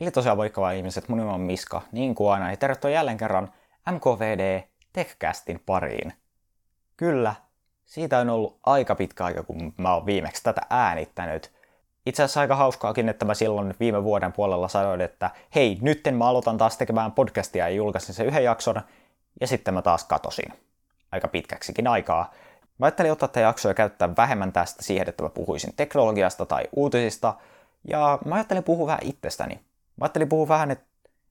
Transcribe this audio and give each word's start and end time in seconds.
Eli 0.00 0.10
tosiaan 0.10 0.36
moikka 0.36 0.60
vaan 0.60 0.74
ihmiset, 0.74 1.08
mun 1.08 1.18
nimi 1.18 1.30
on 1.30 1.40
Miska, 1.40 1.82
niin 1.92 2.14
kuin 2.14 2.32
aina, 2.32 2.50
ja 2.50 2.56
tervetuloa 2.56 2.94
jälleen 2.94 3.16
kerran 3.16 3.52
MKVD 3.90 4.62
TechCastin 4.92 5.62
pariin. 5.66 6.12
Kyllä, 6.96 7.34
siitä 7.84 8.18
on 8.18 8.30
ollut 8.30 8.58
aika 8.66 8.94
pitkä 8.94 9.24
aika, 9.24 9.42
kun 9.42 9.74
mä 9.76 9.94
oon 9.94 10.06
viimeksi 10.06 10.42
tätä 10.42 10.60
äänittänyt. 10.70 11.52
Itse 12.06 12.22
asiassa 12.22 12.40
aika 12.40 12.56
hauskaakin, 12.56 13.08
että 13.08 13.24
mä 13.24 13.34
silloin 13.34 13.74
viime 13.80 14.04
vuoden 14.04 14.32
puolella 14.32 14.68
sanoin, 14.68 15.00
että 15.00 15.30
hei, 15.54 15.78
nytten 15.80 16.14
mä 16.14 16.28
aloitan 16.28 16.58
taas 16.58 16.76
tekemään 16.76 17.12
podcastia 17.12 17.68
ja 17.68 17.74
julkaisin 17.74 18.14
sen 18.14 18.26
yhden 18.26 18.44
jakson, 18.44 18.80
ja 19.40 19.46
sitten 19.46 19.74
mä 19.74 19.82
taas 19.82 20.04
katosin. 20.04 20.52
Aika 21.12 21.28
pitkäksikin 21.28 21.86
aikaa. 21.86 22.30
Mä 22.78 22.86
ajattelin 22.86 23.12
ottaa 23.12 23.28
tätä 23.28 23.40
jaksoa 23.40 23.70
ja 23.70 23.74
käyttää 23.74 24.16
vähemmän 24.16 24.52
tästä 24.52 24.82
siihen, 24.82 25.08
että 25.08 25.22
mä 25.22 25.28
puhuisin 25.28 25.72
teknologiasta 25.76 26.46
tai 26.46 26.62
uutisista, 26.76 27.34
ja 27.88 28.18
mä 28.24 28.34
ajattelin 28.34 28.64
puhua 28.64 28.86
vähän 28.86 29.00
itsestäni. 29.02 29.60
Mä 30.00 30.04
ajattelin 30.04 30.28
puhua 30.28 30.48
vähän, 30.48 30.70
että 30.70 30.84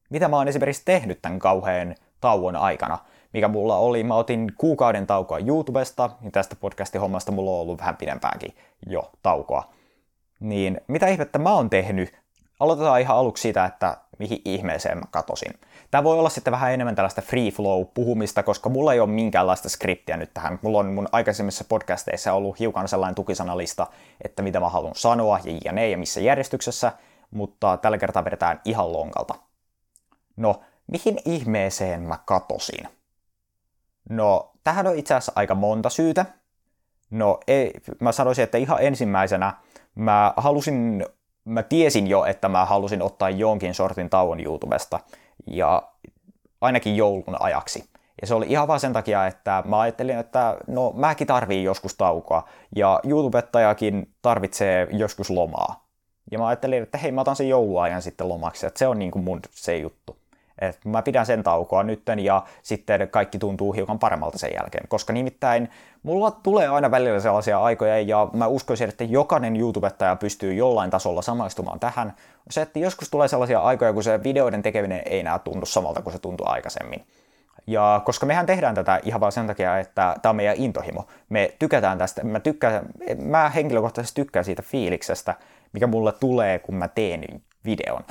mitä 0.10 0.28
mä 0.28 0.36
oon 0.38 0.48
esimerkiksi 0.48 0.82
tehnyt 0.86 1.22
tämän 1.22 1.40
kauheen 1.40 1.96
tauon 2.22 2.56
aikana, 2.56 2.98
mikä 3.34 3.48
mulla 3.48 3.78
oli. 3.78 4.04
Mä 4.04 4.16
otin 4.16 4.52
kuukauden 4.58 5.08
taukoa 5.08 5.40
YouTubesta, 5.40 6.10
ja 6.22 6.32
tästä 6.32 6.56
podcastin 6.56 7.02
hommasta 7.02 7.32
mulla 7.32 7.52
on 7.52 7.58
ollut 7.58 7.80
vähän 7.80 7.98
pidempäänkin 7.98 8.56
jo 8.88 9.12
taukoa. 9.24 9.74
Niin 10.40 10.82
mitä 10.88 11.08
ihmettä 11.08 11.40
mä 11.40 11.54
oon 11.54 11.70
tehnyt? 11.70 12.14
Aloitetaan 12.60 13.02
ihan 13.02 13.18
aluksi 13.18 13.42
siitä, 13.42 13.66
että 13.66 13.98
mihin 14.20 14.42
ihmeeseen 14.46 14.98
mä 14.98 15.06
katosin. 15.12 15.54
Tämä 15.92 16.04
voi 16.04 16.20
olla 16.20 16.30
sitten 16.30 16.52
vähän 16.52 16.74
enemmän 16.74 16.96
tällaista 16.96 17.22
free 17.22 17.52
flow 17.52 17.86
puhumista, 17.94 18.44
koska 18.44 18.70
mulla 18.70 18.94
ei 18.94 19.00
ole 19.00 19.10
minkäänlaista 19.10 19.70
skriptiä 19.70 20.18
nyt 20.18 20.34
tähän. 20.34 20.60
Mulla 20.62 20.80
on 20.80 20.94
mun 20.94 21.08
aikaisemmissa 21.12 21.66
podcasteissa 21.70 22.34
ollut 22.34 22.60
hiukan 22.60 22.88
sellainen 22.88 23.16
tukisanalista, 23.16 23.88
että 24.24 24.42
mitä 24.42 24.60
mä 24.60 24.70
haluan 24.70 24.96
sanoa 24.96 25.40
ja 25.44 25.60
ja 25.66 25.72
ne 25.72 25.90
ja 25.90 25.98
missä 25.98 26.20
järjestyksessä, 26.20 26.92
mutta 27.32 27.78
tällä 27.78 27.98
kertaa 27.98 28.26
vedetään 28.26 28.62
ihan 28.66 28.94
lonkalta. 28.94 29.36
No, 30.38 30.62
mihin 30.88 31.18
ihmeeseen 31.26 32.02
mä 32.02 32.20
katosin? 32.26 32.88
No, 34.10 34.52
tähän 34.64 34.88
on 34.88 34.96
itse 34.96 35.14
asiassa 35.14 35.32
aika 35.36 35.56
monta 35.56 35.90
syytä. 35.90 36.26
No, 37.10 37.40
ei, 37.48 37.74
mä 38.00 38.12
sanoisin, 38.12 38.44
että 38.44 38.58
ihan 38.58 38.78
ensimmäisenä 38.82 39.54
mä 39.96 40.34
halusin, 40.38 41.06
mä 41.46 41.64
tiesin 41.64 42.08
jo, 42.08 42.26
että 42.26 42.50
mä 42.50 42.66
halusin 42.66 43.02
ottaa 43.02 43.30
jonkin 43.30 43.74
sortin 43.74 44.10
tauon 44.10 44.40
YouTubesta, 44.40 45.00
ja 45.48 45.84
ainakin 46.62 46.98
joulun 46.98 47.36
ajaksi. 47.40 47.90
Ja 48.22 48.28
se 48.28 48.34
oli 48.34 48.46
ihan 48.50 48.68
vaan 48.68 48.80
sen 48.80 48.94
takia, 48.94 49.28
että 49.28 49.64
mä 49.66 49.80
ajattelin, 49.80 50.18
että 50.18 50.58
no 50.68 50.92
mäkin 50.96 51.28
tarviin 51.28 51.64
joskus 51.64 51.96
taukoa, 51.96 52.48
ja 52.76 53.00
YouTubettajakin 53.04 54.14
tarvitsee 54.22 54.88
joskus 54.92 55.30
lomaa. 55.30 55.89
Ja 56.32 56.40
mä 56.40 56.48
ajattelin, 56.48 56.84
että 56.84 56.98
hei, 56.98 57.12
mä 57.12 57.22
otan 57.22 57.36
sen 57.36 57.50
jouluajan 57.50 58.02
sitten 58.02 58.30
lomaksi, 58.30 58.66
että 58.66 58.80
se 58.80 58.88
on 58.88 59.00
niin 59.00 59.12
kuin 59.12 59.24
mun 59.24 59.40
se 59.52 59.78
juttu. 59.78 60.18
Et 60.62 60.86
mä 60.86 61.02
pidän 61.02 61.26
sen 61.26 61.44
taukoa 61.44 61.84
nytten 61.84 62.20
ja 62.20 62.44
sitten 62.64 63.10
kaikki 63.10 63.40
tuntuu 63.40 63.74
hiukan 63.74 64.00
paremmalta 64.00 64.38
sen 64.38 64.52
jälkeen, 64.60 64.88
koska 64.88 65.14
nimittäin 65.14 65.70
mulla 66.04 66.32
tulee 66.32 66.68
aina 66.68 66.92
välillä 66.92 67.20
sellaisia 67.20 67.60
aikoja 67.64 68.00
ja 68.00 68.28
mä 68.34 68.48
uskoisin, 68.48 68.90
että 68.90 69.04
jokainen 69.04 69.56
YouTubettaja 69.56 70.16
pystyy 70.16 70.54
jollain 70.54 70.90
tasolla 70.90 71.22
samaistumaan 71.22 71.80
tähän. 71.80 72.14
Se, 72.50 72.62
että 72.62 72.80
joskus 72.80 73.10
tulee 73.10 73.28
sellaisia 73.28 73.60
aikoja, 73.60 73.94
kun 73.94 74.04
se 74.04 74.24
videoiden 74.24 74.62
tekeminen 74.62 75.02
ei 75.06 75.20
enää 75.20 75.40
tunnu 75.40 75.66
samalta 75.66 76.02
kuin 76.02 76.14
se 76.14 76.20
tuntui 76.20 76.48
aikaisemmin. 76.50 77.06
Ja 77.68 78.02
koska 78.06 78.26
mehän 78.26 78.46
tehdään 78.46 78.76
tätä 78.76 79.00
ihan 79.04 79.22
vaan 79.22 79.32
sen 79.32 79.48
takia, 79.48 79.80
että 79.80 80.16
tämä 80.22 80.30
on 80.30 80.36
meidän 80.36 80.56
intohimo. 80.58 81.08
Me 81.30 81.54
tykätään 81.60 81.98
tästä, 81.98 82.24
mä, 82.24 82.40
tykkään, 82.40 82.86
mä 83.22 83.50
henkilökohtaisesti 83.50 84.22
tykkään 84.22 84.46
siitä 84.46 84.62
fiiliksestä, 84.62 85.36
mikä 85.74 85.88
mulle 85.88 86.12
tulee, 86.12 86.60
kun 86.60 86.76
mä 86.76 86.88
teen 86.88 87.42
videon. 87.66 88.04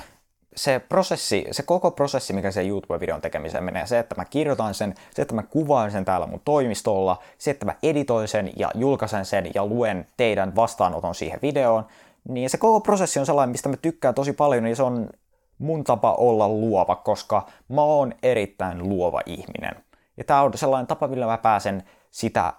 Se 0.56 0.78
prosessi, 0.89 1.47
se 1.51 1.62
koko 1.62 1.91
prosessi, 1.91 2.33
mikä 2.33 2.50
se 2.50 2.62
YouTube-videon 2.62 3.20
tekemiseen 3.20 3.65
menee, 3.65 3.87
se, 3.87 3.98
että 3.98 4.15
mä 4.15 4.25
kirjoitan 4.25 4.75
sen, 4.75 4.95
se, 5.15 5.23
että 5.23 5.34
mä 5.34 5.42
kuvaan 5.42 5.91
sen 5.91 6.05
täällä 6.05 6.27
mun 6.27 6.41
toimistolla, 6.45 7.23
se, 7.39 7.50
että 7.50 7.67
mä 7.67 7.75
editoin 7.83 8.28
sen 8.28 8.50
ja 8.56 8.71
julkaisen 8.75 9.25
sen 9.25 9.50
ja 9.55 9.66
luen 9.66 10.06
teidän 10.16 10.56
vastaanoton 10.56 11.15
siihen 11.15 11.38
videoon, 11.43 11.87
niin 12.28 12.50
se 12.50 12.59
koko 12.59 12.81
prosessi 12.81 13.21
on 13.21 13.27
sellainen, 13.27 13.50
mistä 13.50 13.69
mä 13.69 13.77
tykkään 13.77 14.15
tosi 14.15 14.32
paljon, 14.32 14.66
ja 14.66 14.77
se 14.77 14.82
on 14.82 15.11
mun 15.59 15.84
tapa 15.84 16.12
olla 16.12 16.49
luova, 16.49 16.97
koska 16.97 17.47
mä 17.69 17.82
oon 17.82 18.15
erittäin 18.22 18.88
luova 18.88 19.21
ihminen. 19.27 19.84
Ja 20.16 20.25
tää 20.25 20.43
on 20.43 20.59
sellainen 20.59 20.87
tapa, 20.87 21.09
millä 21.09 21.27
mä 21.27 21.38
pääsen 21.38 21.82
sitä 22.11 22.53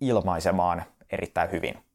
ilmaisemaan 0.00 0.82
erittäin 1.12 1.50
hyvin 1.52 1.85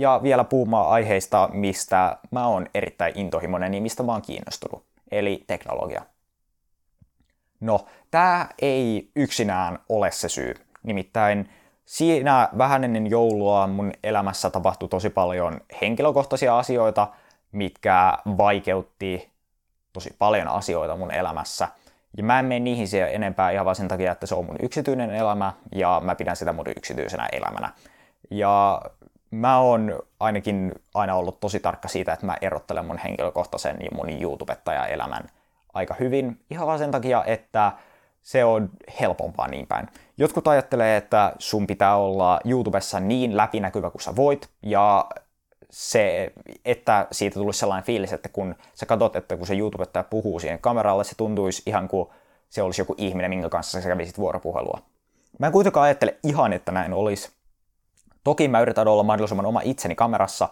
ja 0.00 0.20
vielä 0.22 0.44
puhumaan 0.44 0.88
aiheista, 0.88 1.48
mistä 1.52 2.16
mä 2.30 2.46
oon 2.46 2.66
erittäin 2.74 3.18
intohimoinen 3.18 3.74
ja 3.74 3.80
mistä 3.80 4.02
mä 4.02 4.12
oon 4.12 4.22
kiinnostunut, 4.22 4.84
eli 5.10 5.44
teknologia. 5.46 6.02
No, 7.60 7.86
tämä 8.10 8.48
ei 8.62 9.10
yksinään 9.16 9.78
ole 9.88 10.10
se 10.10 10.28
syy. 10.28 10.54
Nimittäin 10.82 11.48
siinä 11.84 12.48
vähän 12.58 12.84
ennen 12.84 13.10
joulua 13.10 13.66
mun 13.66 13.92
elämässä 14.04 14.50
tapahtui 14.50 14.88
tosi 14.88 15.10
paljon 15.10 15.60
henkilökohtaisia 15.80 16.58
asioita, 16.58 17.08
mitkä 17.52 18.18
vaikeutti 18.38 19.30
tosi 19.92 20.14
paljon 20.18 20.48
asioita 20.48 20.96
mun 20.96 21.14
elämässä. 21.14 21.68
Ja 22.16 22.24
mä 22.24 22.38
en 22.38 22.44
mene 22.44 22.60
niihin 22.60 22.88
siellä 22.88 23.10
enempää 23.10 23.50
ihan 23.50 23.64
vaan 23.64 23.76
sen 23.76 23.88
takia, 23.88 24.12
että 24.12 24.26
se 24.26 24.34
on 24.34 24.46
mun 24.46 24.56
yksityinen 24.62 25.10
elämä 25.10 25.52
ja 25.74 26.00
mä 26.04 26.14
pidän 26.14 26.36
sitä 26.36 26.52
mun 26.52 26.66
yksityisenä 26.76 27.28
elämänä. 27.32 27.72
Ja 28.30 28.82
mä 29.30 29.58
oon 29.58 30.02
ainakin 30.20 30.72
aina 30.94 31.14
ollut 31.14 31.40
tosi 31.40 31.60
tarkka 31.60 31.88
siitä, 31.88 32.12
että 32.12 32.26
mä 32.26 32.36
erottelen 32.40 32.86
mun 32.86 32.98
henkilökohtaisen 32.98 33.76
ja 33.80 33.88
mun 33.92 34.22
YouTubettaja-elämän 34.22 35.28
aika 35.74 35.94
hyvin. 36.00 36.40
Ihan 36.50 36.66
vaan 36.66 36.78
sen 36.78 36.90
takia, 36.90 37.24
että 37.24 37.72
se 38.22 38.44
on 38.44 38.70
helpompaa 39.00 39.48
niin 39.48 39.66
päin. 39.66 39.88
Jotkut 40.16 40.48
ajattelee, 40.48 40.96
että 40.96 41.32
sun 41.38 41.66
pitää 41.66 41.96
olla 41.96 42.40
YouTubessa 42.44 43.00
niin 43.00 43.36
läpinäkyvä 43.36 43.90
kuin 43.90 44.02
sä 44.02 44.16
voit, 44.16 44.48
ja 44.62 45.06
se, 45.70 46.32
että 46.64 47.06
siitä 47.12 47.34
tulisi 47.34 47.58
sellainen 47.58 47.84
fiilis, 47.84 48.12
että 48.12 48.28
kun 48.28 48.54
sä 48.74 48.86
katsot, 48.86 49.16
että 49.16 49.36
kun 49.36 49.46
se 49.46 49.56
YouTubettaja 49.56 50.04
puhuu 50.04 50.40
siihen 50.40 50.58
kameralle, 50.58 51.04
se 51.04 51.14
tuntuisi 51.16 51.62
ihan 51.66 51.88
kuin 51.88 52.08
se 52.48 52.62
olisi 52.62 52.80
joku 52.80 52.94
ihminen, 52.98 53.30
minkä 53.30 53.48
kanssa 53.48 53.80
sä 53.80 53.88
kävisit 53.88 54.18
vuoropuhelua. 54.18 54.80
Mä 55.38 55.46
en 55.46 55.52
kuitenkaan 55.52 55.84
ajattele 55.84 56.16
ihan, 56.22 56.52
että 56.52 56.72
näin 56.72 56.92
olisi, 56.92 57.30
Toki 58.24 58.48
mä 58.48 58.60
yritän 58.60 58.88
olla 58.88 59.02
mahdollisimman 59.02 59.46
oma 59.46 59.60
itseni 59.64 59.94
kamerassa 59.94 60.48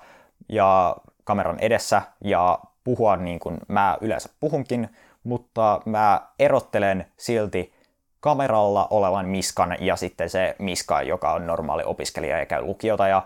ja 0.49 0.97
kameran 1.25 1.59
edessä 1.61 2.03
ja 2.25 2.59
puhua 2.85 3.17
niin 3.17 3.39
kuin 3.39 3.59
mä 3.69 3.99
yleensä 4.01 4.29
puhunkin, 4.41 4.89
mutta 5.25 5.81
mä 5.85 6.21
erottelen 6.39 7.07
silti 7.17 7.73
kameralla 8.21 8.87
olevan 8.91 9.29
miskan 9.29 9.77
ja 9.81 9.97
sitten 9.97 10.31
se 10.31 10.57
miska, 10.59 11.03
joka 11.03 11.33
on 11.33 11.47
normaali 11.47 11.83
opiskelija 11.87 12.39
ja 12.39 12.47
käy 12.47 12.63
lukiota 12.63 13.09
ja 13.09 13.23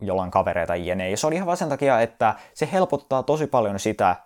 jolla 0.00 0.22
on 0.22 0.30
kavereita 0.30 0.76
jne. 0.76 1.10
Ja 1.10 1.16
se 1.16 1.26
on 1.26 1.32
ihan 1.32 1.46
vaan 1.46 1.56
sen 1.56 1.68
takia, 1.68 2.00
että 2.00 2.34
se 2.54 2.68
helpottaa 2.72 3.22
tosi 3.22 3.46
paljon 3.46 3.78
sitä 3.78 4.16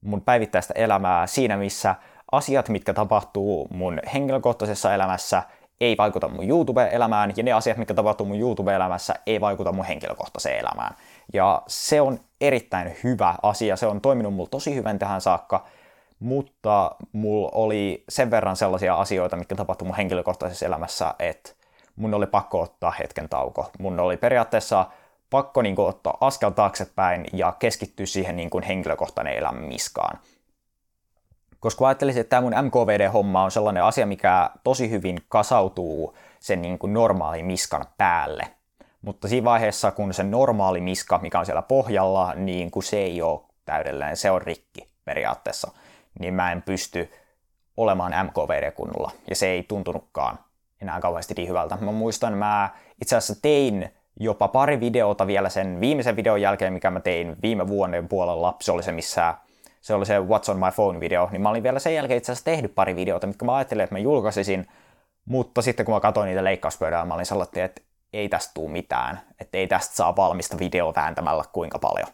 mun 0.00 0.22
päivittäistä 0.22 0.74
elämää 0.76 1.26
siinä, 1.26 1.56
missä 1.56 1.94
asiat, 2.32 2.68
mitkä 2.68 2.94
tapahtuu 2.94 3.68
mun 3.70 4.00
henkilökohtaisessa 4.14 4.94
elämässä, 4.94 5.42
ei 5.80 5.96
vaikuta 5.96 6.28
mun 6.28 6.48
YouTube-elämään, 6.48 7.32
ja 7.36 7.42
ne 7.42 7.52
asiat, 7.52 7.76
mitkä 7.76 7.94
tapahtuu 7.94 8.26
mun 8.26 8.38
YouTube-elämässä, 8.38 9.14
ei 9.26 9.40
vaikuta 9.40 9.72
mun 9.72 9.84
henkilökohtaiseen 9.84 10.58
elämään. 10.58 10.96
Ja 11.32 11.62
se 11.66 12.00
on 12.00 12.20
erittäin 12.40 12.96
hyvä 13.04 13.34
asia, 13.42 13.76
se 13.76 13.86
on 13.86 14.00
toiminut 14.00 14.34
mulla 14.34 14.48
tosi 14.48 14.74
hyvän 14.74 14.98
tähän 14.98 15.20
saakka, 15.20 15.66
mutta 16.18 16.96
mulla 17.12 17.50
oli 17.54 18.04
sen 18.08 18.30
verran 18.30 18.56
sellaisia 18.56 18.94
asioita, 18.94 19.36
mitkä 19.36 19.54
tapahtui 19.54 19.86
mun 19.86 19.96
henkilökohtaisessa 19.96 20.66
elämässä, 20.66 21.14
että 21.18 21.50
mun 21.96 22.14
oli 22.14 22.26
pakko 22.26 22.60
ottaa 22.60 22.90
hetken 22.90 23.28
tauko. 23.28 23.70
Mun 23.78 24.00
oli 24.00 24.16
periaatteessa 24.16 24.86
pakko 25.30 25.62
niin 25.62 25.76
kuin, 25.76 25.88
ottaa 25.88 26.16
askel 26.20 26.50
taaksepäin 26.50 27.26
ja 27.32 27.52
keskittyä 27.58 28.06
siihen 28.06 28.36
niin 28.36 28.50
kuin, 28.50 28.64
henkilökohtainen 28.64 29.34
elämä 29.34 29.60
miskaan 29.60 30.18
koska 31.66 31.86
ajattelisin, 31.86 32.20
että 32.20 32.30
tämä 32.30 32.40
mun 32.40 32.54
MKVD-homma 32.62 33.44
on 33.44 33.50
sellainen 33.50 33.84
asia, 33.84 34.06
mikä 34.06 34.50
tosi 34.64 34.90
hyvin 34.90 35.18
kasautuu 35.28 36.16
sen 36.40 36.62
niin 36.62 36.78
kuin 36.78 36.92
normaali 36.92 37.42
miskan 37.42 37.84
päälle. 37.98 38.48
Mutta 39.02 39.28
siinä 39.28 39.44
vaiheessa, 39.44 39.90
kun 39.90 40.14
se 40.14 40.22
normaali 40.22 40.80
miska, 40.80 41.18
mikä 41.18 41.38
on 41.38 41.46
siellä 41.46 41.62
pohjalla, 41.62 42.34
niin 42.34 42.70
kun 42.70 42.82
se 42.82 42.96
ei 42.96 43.22
ole 43.22 43.40
täydellinen, 43.64 44.16
se 44.16 44.30
on 44.30 44.42
rikki 44.42 44.88
periaatteessa, 45.04 45.70
niin 46.18 46.34
mä 46.34 46.52
en 46.52 46.62
pysty 46.62 47.12
olemaan 47.76 48.26
MKVD-kunnolla. 48.26 49.10
Ja 49.30 49.36
se 49.36 49.46
ei 49.46 49.62
tuntunutkaan 49.62 50.38
enää 50.82 51.00
kauheasti 51.00 51.34
niin 51.36 51.48
hyvältä. 51.48 51.78
Mä 51.80 51.92
muistan, 51.92 52.38
mä 52.38 52.70
itse 53.02 53.16
asiassa 53.16 53.42
tein 53.42 53.90
jopa 54.20 54.48
pari 54.48 54.80
videota 54.80 55.26
vielä 55.26 55.48
sen 55.48 55.80
viimeisen 55.80 56.16
videon 56.16 56.40
jälkeen, 56.40 56.72
mikä 56.72 56.90
mä 56.90 57.00
tein 57.00 57.36
viime 57.42 57.68
vuoden 57.68 58.08
puolella. 58.08 58.56
Se 58.60 58.72
oli 58.72 58.82
se, 58.82 58.92
missä 58.92 59.34
se 59.86 59.94
oli 59.94 60.06
se 60.06 60.18
What's 60.18 60.50
on 60.50 60.56
my 60.56 60.70
phone 60.74 61.00
video, 61.00 61.28
niin 61.32 61.42
mä 61.42 61.48
olin 61.48 61.62
vielä 61.62 61.78
sen 61.78 61.94
jälkeen 61.94 62.18
itse 62.18 62.32
asiassa 62.32 62.44
tehnyt 62.44 62.74
pari 62.74 62.96
videota, 62.96 63.26
mitkä 63.26 63.44
mä 63.44 63.56
ajattelin, 63.56 63.84
että 63.84 63.94
mä 63.94 63.98
julkaisisin, 63.98 64.66
mutta 65.24 65.62
sitten 65.62 65.86
kun 65.86 65.94
mä 65.94 66.00
katsoin 66.00 66.26
niitä 66.26 66.44
leikkauspöydällä, 66.44 67.04
mä 67.04 67.14
olin 67.14 67.26
sellainen, 67.26 67.64
että 67.64 67.82
ei 68.12 68.28
tästä 68.28 68.50
tule 68.54 68.70
mitään, 68.70 69.20
että 69.40 69.58
ei 69.58 69.66
tästä 69.66 69.96
saa 69.96 70.16
valmista 70.16 70.58
videoa 70.58 70.92
vääntämällä 70.96 71.44
kuinka 71.52 71.78
paljon. 71.78 72.08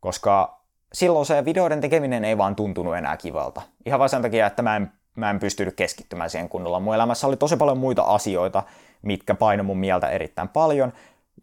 Koska 0.00 0.60
silloin 0.92 1.26
se 1.26 1.44
videoiden 1.44 1.80
tekeminen 1.80 2.24
ei 2.24 2.38
vaan 2.38 2.56
tuntunut 2.56 2.96
enää 2.96 3.16
kivalta. 3.16 3.62
Ihan 3.86 4.00
vain 4.00 4.10
sen 4.10 4.22
takia, 4.22 4.46
että 4.46 4.62
mä 4.62 4.76
en, 4.76 4.92
mä 5.16 5.30
en 5.30 5.40
pystynyt 5.40 5.74
keskittymään 5.76 6.30
siihen 6.30 6.48
kunnolla. 6.48 6.80
Mun 6.80 6.94
elämässä 6.94 7.26
oli 7.26 7.36
tosi 7.36 7.56
paljon 7.56 7.78
muita 7.78 8.02
asioita, 8.02 8.62
mitkä 9.02 9.34
paino 9.34 9.64
mun 9.64 9.78
mieltä 9.78 10.08
erittäin 10.08 10.48
paljon. 10.48 10.92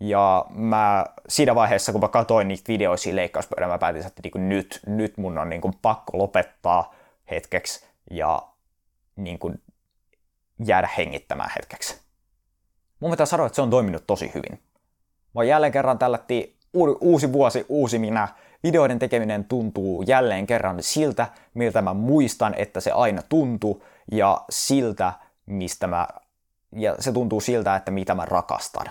Ja 0.01 0.45
mä 0.49 1.05
siinä 1.27 1.55
vaiheessa, 1.55 1.91
kun 1.91 2.01
mä 2.01 2.07
katsoin 2.07 2.47
niitä 2.47 2.63
videoita 2.67 3.01
siinä 3.01 3.15
leikkauspöydän, 3.15 3.69
mä 3.69 3.77
päätin, 3.77 4.05
että 4.05 4.21
niin 4.23 4.49
nyt, 4.49 4.79
nyt 4.85 5.17
mun 5.17 5.37
on 5.37 5.49
niin 5.49 5.61
kuin 5.61 5.73
pakko 5.81 6.17
lopettaa 6.17 6.93
hetkeksi 7.31 7.85
ja 8.11 8.41
niin 9.15 9.39
kuin 9.39 9.61
jäädä 10.65 10.89
hengittämään 10.97 11.51
hetkeksi. 11.55 12.01
Mun 12.99 13.11
pitää 13.11 13.25
sanoa, 13.25 13.45
että 13.45 13.55
se 13.55 13.61
on 13.61 13.69
toiminut 13.69 14.03
tosi 14.07 14.31
hyvin. 14.35 14.59
Mä 15.35 15.43
jälleen 15.43 15.71
kerran 15.71 15.99
tällätti 15.99 16.57
uusi 17.01 17.33
vuosi, 17.33 17.65
uusi 17.69 17.99
minä. 17.99 18.27
Videoiden 18.63 18.99
tekeminen 18.99 19.45
tuntuu 19.45 20.01
jälleen 20.01 20.47
kerran 20.47 20.77
siltä, 20.83 21.27
miltä 21.53 21.81
mä 21.81 21.93
muistan, 21.93 22.53
että 22.57 22.79
se 22.79 22.91
aina 22.91 23.21
tuntuu, 23.29 23.83
ja 24.11 24.41
siltä, 24.49 25.13
mistä 25.45 25.87
mä, 25.87 26.07
ja 26.75 26.95
se 26.99 27.11
tuntuu 27.11 27.41
siltä, 27.41 27.75
että 27.75 27.91
mitä 27.91 28.15
mä 28.15 28.25
rakastan. 28.25 28.85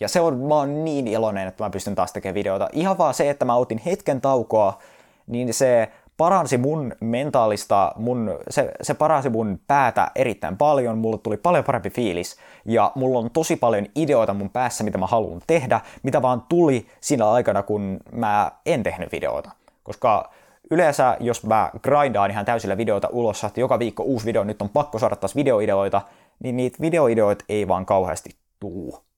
Ja 0.00 0.08
se 0.08 0.20
on, 0.20 0.38
mä 0.38 0.54
oon 0.54 0.84
niin 0.84 1.06
iloinen, 1.06 1.48
että 1.48 1.64
mä 1.64 1.70
pystyn 1.70 1.94
taas 1.94 2.12
tekemään 2.12 2.34
videota. 2.34 2.68
Ihan 2.72 2.98
vaan 2.98 3.14
se, 3.14 3.30
että 3.30 3.44
mä 3.44 3.54
otin 3.54 3.78
hetken 3.78 4.20
taukoa, 4.20 4.78
niin 5.26 5.54
se 5.54 5.88
paransi 6.16 6.58
mun 6.58 6.92
mentaalista, 7.00 7.92
mun, 7.96 8.38
se, 8.50 8.72
se 8.82 8.94
paransi 8.94 9.28
mun 9.28 9.60
päätä 9.66 10.10
erittäin 10.14 10.56
paljon, 10.56 10.98
mulle 10.98 11.18
tuli 11.18 11.36
paljon 11.36 11.64
parempi 11.64 11.90
fiilis 11.90 12.36
ja 12.64 12.92
mulla 12.94 13.18
on 13.18 13.30
tosi 13.30 13.56
paljon 13.56 13.86
ideoita 13.96 14.34
mun 14.34 14.50
päässä, 14.50 14.84
mitä 14.84 14.98
mä 14.98 15.06
haluan 15.06 15.40
tehdä, 15.46 15.80
mitä 16.02 16.22
vaan 16.22 16.42
tuli 16.48 16.86
siinä 17.00 17.30
aikana, 17.30 17.62
kun 17.62 18.00
mä 18.12 18.52
en 18.66 18.82
tehnyt 18.82 19.12
videoita. 19.12 19.50
Koska 19.82 20.30
yleensä, 20.70 21.16
jos 21.20 21.44
mä 21.46 21.70
grindaan 21.82 22.30
ihan 22.30 22.44
täysillä 22.44 22.76
videoita 22.76 23.08
ulos, 23.12 23.44
että 23.44 23.60
joka 23.60 23.78
viikko 23.78 24.02
uusi 24.02 24.26
video, 24.26 24.44
nyt 24.44 24.62
on 24.62 24.68
pakko 24.68 24.98
saada 24.98 25.16
taas 25.16 25.36
videoideoita, 25.36 26.02
niin 26.42 26.56
niitä 26.56 26.78
videoideoita 26.80 27.44
ei 27.48 27.68
vaan 27.68 27.86
kauheasti 27.86 28.30
tuu. 28.60 29.11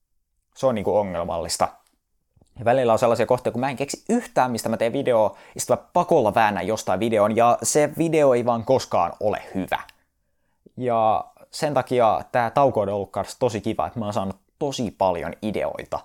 Se 0.57 0.65
on 0.65 0.75
niinku 0.75 0.97
ongelmallista. 0.97 1.67
Ja 2.59 2.65
välillä 2.65 2.93
on 2.93 2.99
sellaisia 2.99 3.25
kohtia, 3.25 3.51
kun 3.51 3.61
mä 3.61 3.69
en 3.69 3.75
keksi 3.75 4.05
yhtään, 4.09 4.51
mistä 4.51 4.69
mä 4.69 4.77
teen 4.77 4.93
videoa, 4.93 5.35
ja 5.55 5.61
sitten 5.61 5.77
mä 5.77 5.83
pakolla 5.93 6.35
väännän 6.35 6.67
jostain 6.67 6.99
videon, 6.99 7.35
ja 7.35 7.57
se 7.63 7.89
video 7.97 8.33
ei 8.33 8.45
vaan 8.45 8.65
koskaan 8.65 9.13
ole 9.19 9.41
hyvä. 9.55 9.79
Ja 10.77 11.25
sen 11.51 11.73
takia 11.73 12.21
tämä 12.31 12.49
tauko 12.49 12.81
on 12.81 12.89
ollut 12.89 13.11
tosi 13.39 13.61
kiva, 13.61 13.87
että 13.87 13.99
mä 13.99 14.05
oon 14.05 14.13
saanut 14.13 14.35
tosi 14.59 14.91
paljon 14.97 15.33
ideoita. 15.41 15.99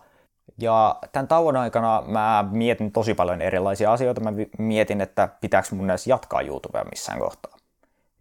Ja 0.58 0.96
tämän 1.12 1.29
tauon 1.29 1.56
aikana 1.56 2.03
mä 2.06 2.44
mietin 2.50 2.93
tosi 2.93 3.14
paljon 3.14 3.43
erilaisia 3.43 3.93
asioita. 3.93 4.20
Mä 4.20 4.32
mietin, 4.58 5.00
että 5.00 5.29
pitääkö 5.41 5.69
mun 5.75 5.91
edes 5.91 6.06
jatkaa 6.06 6.41
YouTubea 6.41 6.85
missään 6.85 7.19
kohtaa. 7.19 7.56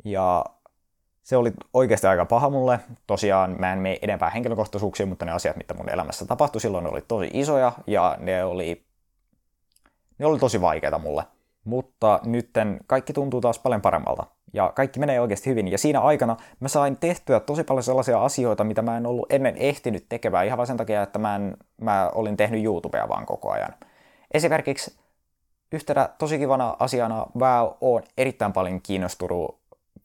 Ja 0.03 0.45
se 1.24 1.38
oli 1.38 1.54
oikeasti 1.74 2.07
aika 2.07 2.25
paha 2.25 2.50
mulle. 2.50 2.80
Tosiaan 3.07 3.56
mä 3.60 3.74
en 3.74 3.80
mene 3.80 4.00
enempää 4.01 4.30
henkilökohtaisuuksiin, 4.30 5.10
mutta 5.10 5.25
ne 5.25 5.31
asiat, 5.31 5.57
mitä 5.57 5.74
mun 5.74 5.89
elämässä 5.89 6.25
tapahtui 6.25 6.62
silloin, 6.62 6.88
oli 6.88 7.01
tosi 7.07 7.30
isoja 7.33 7.71
ja 7.88 8.18
ne 8.19 8.44
oli, 8.44 8.86
ne 10.18 10.25
oli 10.25 10.39
tosi 10.39 10.62
vaikeita 10.62 11.00
mulle. 11.00 11.24
Mutta 11.63 12.19
nytten 12.25 12.80
kaikki 12.88 13.13
tuntuu 13.13 13.42
taas 13.42 13.60
paljon 13.60 13.81
paremmalta 13.81 14.25
ja 14.54 14.71
kaikki 14.75 15.00
menee 15.00 15.21
oikeasti 15.21 15.50
hyvin. 15.50 15.68
Ja 15.68 15.77
siinä 15.77 16.00
aikana 16.00 16.38
mä 16.60 16.68
sain 16.68 16.98
tehtyä 16.98 17.39
tosi 17.39 17.63
paljon 17.63 17.83
sellaisia 17.83 18.24
asioita, 18.24 18.63
mitä 18.63 18.81
mä 18.81 18.98
en 18.98 19.06
ollut 19.06 19.31
ennen 19.31 19.57
ehtinyt 19.57 20.06
tekemään 20.10 20.45
ihan 20.45 20.57
vain 20.57 20.68
sen 20.68 20.77
takia, 20.77 21.04
että 21.04 21.19
mä, 21.19 21.36
en, 21.36 21.57
mä 21.81 22.12
olin 22.16 22.38
tehnyt 22.38 22.63
YouTubea 22.63 23.10
vaan 23.10 23.25
koko 23.25 23.51
ajan. 23.51 23.75
Esimerkiksi 24.31 25.00
yhtenä 25.71 26.10
tosi 26.18 26.38
kivana 26.38 26.75
asiana 26.80 27.25
mä 27.33 27.71
oon 27.81 28.04
erittäin 28.18 28.54
paljon 28.54 28.81
kiinnostunut 28.81 29.58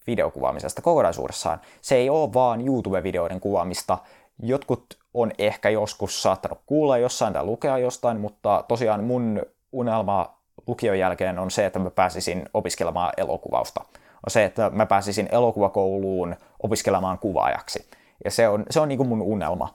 videokuvaamisesta 0.06 0.82
kokonaisuudessaan. 0.82 1.60
Se 1.80 1.94
ei 1.94 2.10
ole 2.10 2.32
vaan 2.32 2.60
YouTube-videoiden 2.60 3.40
kuvaamista. 3.40 3.98
Jotkut 4.42 4.98
on 5.14 5.32
ehkä 5.38 5.70
joskus 5.70 6.22
saattanut 6.22 6.58
kuulla 6.66 6.98
jossain 6.98 7.32
tai 7.32 7.44
lukea 7.44 7.78
jostain, 7.78 8.20
mutta 8.20 8.64
tosiaan 8.68 9.04
mun 9.04 9.42
unelma 9.72 10.38
lukion 10.66 10.98
jälkeen 10.98 11.38
on 11.38 11.50
se, 11.50 11.66
että 11.66 11.78
mä 11.78 11.90
pääsisin 11.90 12.48
opiskelemaan 12.54 13.12
elokuvausta. 13.16 13.80
On 14.26 14.30
se, 14.30 14.44
että 14.44 14.70
mä 14.70 14.86
pääsisin 14.86 15.28
elokuvakouluun 15.32 16.36
opiskelemaan 16.62 17.18
kuvaajaksi. 17.18 17.88
Ja 18.24 18.30
se 18.30 18.48
on, 18.48 18.64
se 18.70 18.80
on 18.80 18.88
niin 18.88 18.96
kuin 18.96 19.08
mun 19.08 19.22
unelma. 19.22 19.74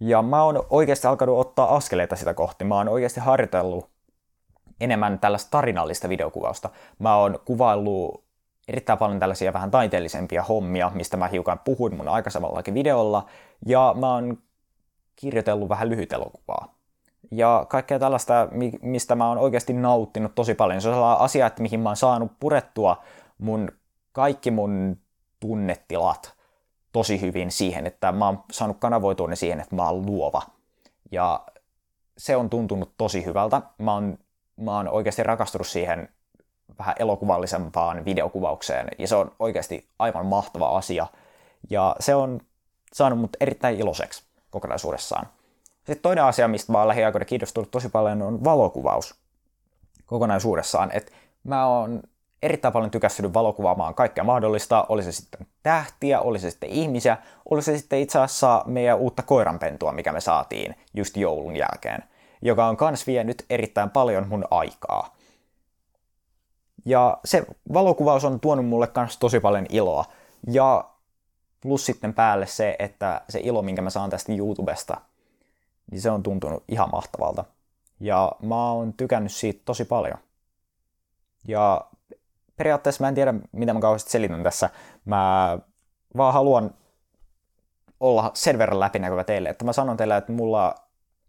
Ja 0.00 0.22
mä 0.22 0.44
oon 0.44 0.66
oikeasti 0.70 1.06
alkanut 1.06 1.38
ottaa 1.38 1.76
askeleita 1.76 2.16
sitä 2.16 2.34
kohti. 2.34 2.64
Mä 2.64 2.74
oon 2.74 2.88
oikeasti 2.88 3.20
harjoitellut 3.20 3.90
enemmän 4.80 5.18
tällaista 5.18 5.50
tarinallista 5.50 6.08
videokuvausta. 6.08 6.70
Mä 6.98 7.16
oon 7.16 7.38
kuvaillut 7.44 8.25
erittäin 8.68 8.98
paljon 8.98 9.20
tällaisia 9.20 9.52
vähän 9.52 9.70
taiteellisempia 9.70 10.42
hommia, 10.42 10.90
mistä 10.94 11.16
mä 11.16 11.28
hiukan 11.28 11.58
puhuin 11.58 11.96
mun 11.96 12.08
aikaisemmallakin 12.08 12.74
videolla, 12.74 13.26
ja 13.66 13.94
mä 14.00 14.14
oon 14.14 14.38
kirjoitellut 15.16 15.68
vähän 15.68 15.88
lyhytelokuvaa. 15.88 16.74
Ja 17.30 17.66
kaikkea 17.68 17.98
tällaista, 17.98 18.48
mistä 18.82 19.14
mä 19.14 19.28
oon 19.28 19.38
oikeasti 19.38 19.72
nauttinut 19.72 20.34
tosi 20.34 20.54
paljon. 20.54 20.80
Se 20.80 20.88
on 20.88 20.94
sellainen 20.94 21.24
asia, 21.24 21.46
että 21.46 21.62
mihin 21.62 21.80
mä 21.80 21.88
oon 21.88 21.96
saanut 21.96 22.32
purettua 22.40 23.02
mun 23.38 23.68
kaikki 24.12 24.50
mun 24.50 24.96
tunnetilat 25.40 26.34
tosi 26.92 27.20
hyvin 27.20 27.50
siihen, 27.50 27.86
että 27.86 28.12
mä 28.12 28.26
oon 28.26 28.44
saanut 28.52 28.76
kanavoitua 28.80 29.28
ne 29.28 29.36
siihen, 29.36 29.60
että 29.60 29.76
mä 29.76 29.88
oon 29.88 30.06
luova. 30.06 30.42
Ja 31.10 31.46
se 32.18 32.36
on 32.36 32.50
tuntunut 32.50 32.94
tosi 32.96 33.24
hyvältä. 33.24 33.62
Mä 33.78 33.94
oon, 33.94 34.18
mä 34.56 34.76
oon 34.76 34.88
oikeasti 34.88 35.22
rakastunut 35.22 35.66
siihen 35.66 36.08
vähän 36.78 36.94
elokuvallisempaan 36.98 38.04
videokuvaukseen, 38.04 38.88
ja 38.98 39.08
se 39.08 39.16
on 39.16 39.32
oikeasti 39.38 39.88
aivan 39.98 40.26
mahtava 40.26 40.76
asia, 40.76 41.06
ja 41.70 41.96
se 42.00 42.14
on 42.14 42.40
saanut 42.92 43.18
mut 43.18 43.36
erittäin 43.40 43.76
iloiseksi 43.76 44.24
kokonaisuudessaan. 44.50 45.26
Sitten 45.74 46.02
toinen 46.02 46.24
asia, 46.24 46.48
mistä 46.48 46.72
mä 46.72 46.78
oon 46.78 46.88
lähiaikoina 46.88 47.24
kiinnostunut 47.24 47.70
tosi 47.70 47.88
paljon, 47.88 48.22
on 48.22 48.44
valokuvaus 48.44 49.14
kokonaisuudessaan. 50.06 50.90
Et 50.92 51.12
mä 51.44 51.66
oon 51.66 52.02
erittäin 52.42 52.72
paljon 52.72 52.90
tykästynyt 52.90 53.34
valokuvaamaan 53.34 53.94
kaikkea 53.94 54.24
mahdollista, 54.24 54.86
oli 54.88 55.02
se 55.02 55.12
sitten 55.12 55.46
tähtiä, 55.62 56.20
oli 56.20 56.38
se 56.38 56.50
sitten 56.50 56.70
ihmisiä, 56.70 57.16
oli 57.50 57.62
se 57.62 57.78
sitten 57.78 57.98
itse 58.00 58.18
asiassa 58.18 58.62
meidän 58.66 58.98
uutta 58.98 59.22
koiranpentua, 59.22 59.92
mikä 59.92 60.12
me 60.12 60.20
saatiin 60.20 60.74
just 60.94 61.16
joulun 61.16 61.56
jälkeen, 61.56 62.04
joka 62.42 62.66
on 62.66 62.76
kans 62.76 63.06
vienyt 63.06 63.44
erittäin 63.50 63.90
paljon 63.90 64.28
mun 64.28 64.44
aikaa. 64.50 65.15
Ja 66.86 67.18
se 67.24 67.46
valokuvaus 67.72 68.24
on 68.24 68.40
tuonut 68.40 68.66
mulle 68.66 68.88
myös 68.96 69.18
tosi 69.18 69.40
paljon 69.40 69.66
iloa. 69.68 70.04
Ja 70.50 70.90
plus 71.60 71.86
sitten 71.86 72.14
päälle 72.14 72.46
se, 72.46 72.76
että 72.78 73.20
se 73.28 73.40
ilo, 73.40 73.62
minkä 73.62 73.82
mä 73.82 73.90
saan 73.90 74.10
tästä 74.10 74.32
YouTubesta, 74.32 75.00
niin 75.90 76.00
se 76.00 76.10
on 76.10 76.22
tuntunut 76.22 76.64
ihan 76.68 76.88
mahtavalta. 76.92 77.44
Ja 78.00 78.32
mä 78.42 78.72
oon 78.72 78.92
tykännyt 78.92 79.32
siitä 79.32 79.60
tosi 79.64 79.84
paljon. 79.84 80.18
Ja 81.48 81.80
periaatteessa 82.56 83.04
mä 83.04 83.08
en 83.08 83.14
tiedä, 83.14 83.34
mitä 83.52 83.74
mä 83.74 83.80
kauheasti 83.80 84.10
selitän 84.10 84.42
tässä. 84.42 84.70
Mä 85.04 85.58
vaan 86.16 86.34
haluan 86.34 86.74
olla 88.00 88.30
sen 88.34 88.58
verran 88.58 88.80
läpinäkyvä 88.80 89.24
teille, 89.24 89.48
että 89.48 89.64
mä 89.64 89.72
sanon 89.72 89.96
teille, 89.96 90.16
että 90.16 90.32
mulla, 90.32 90.74